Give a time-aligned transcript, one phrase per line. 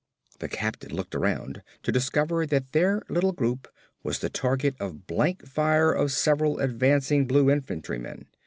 [0.39, 3.67] The captain looked around to discover that their little group
[4.01, 8.25] was the target of the blank fire of several advancing Blue infantrymen.